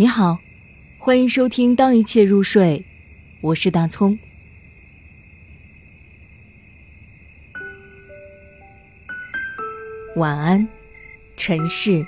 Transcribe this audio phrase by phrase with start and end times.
[0.00, 0.38] 你好，
[0.96, 2.78] 欢迎收听《当一切入睡》，
[3.40, 4.16] 我是大葱。
[10.14, 10.68] 晚安，
[11.36, 12.06] 尘世。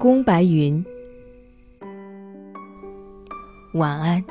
[0.00, 0.84] 宫白云。
[3.74, 4.24] 晚安，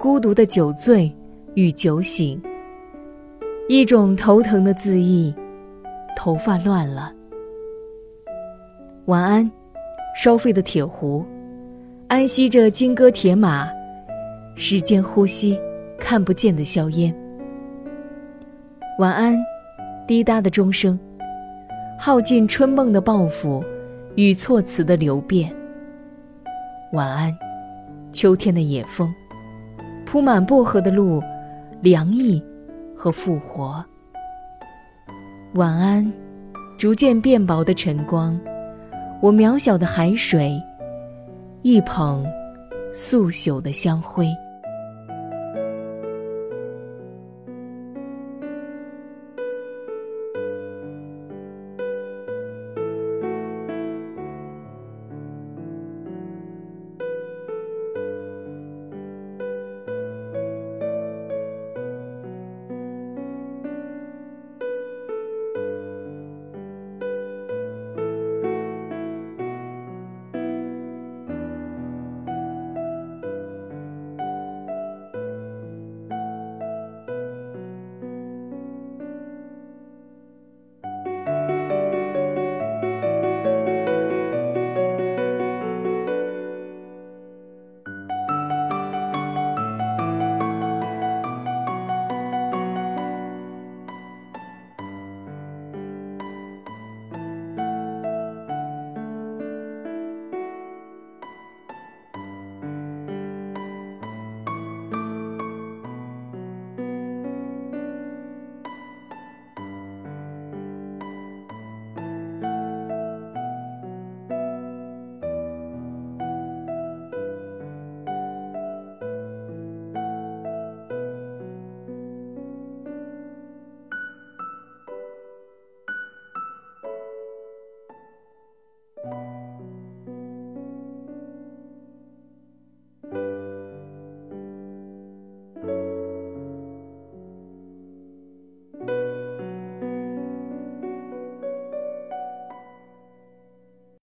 [0.00, 1.14] 孤独的酒醉
[1.54, 2.42] 与酒醒。
[3.68, 5.32] 一种头疼的自缢，
[6.16, 7.14] 头发乱了。
[9.04, 9.48] 晚安。
[10.16, 11.24] 烧沸的铁壶，
[12.08, 13.68] 安息着金戈铁马，
[14.54, 15.60] 时间呼吸
[16.00, 17.14] 看不见的硝烟。
[18.98, 19.36] 晚安，
[20.08, 20.98] 滴答的钟声，
[22.00, 23.62] 耗尽春梦的抱负
[24.14, 25.54] 与措辞的流变。
[26.94, 27.36] 晚安，
[28.10, 29.14] 秋天的野风，
[30.06, 31.22] 铺满薄荷的路，
[31.82, 32.42] 凉意
[32.96, 33.84] 和复活。
[35.56, 36.10] 晚安，
[36.78, 38.40] 逐渐变薄的晨光。
[39.20, 40.62] 我渺小的海水，
[41.62, 42.24] 一捧
[42.94, 44.26] 素朽的香灰。